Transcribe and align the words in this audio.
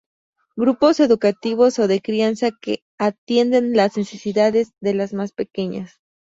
grupos 0.55 0.99
educativos 0.99 1.77
o 1.77 1.87
de 1.87 2.01
crianza 2.01 2.49
que 2.59 2.81
atienden 2.97 3.77
las 3.77 3.97
necesidades 3.97 4.71
de 4.81 4.95
las 4.95 5.13
más 5.13 5.31
pequeñas 5.31 6.01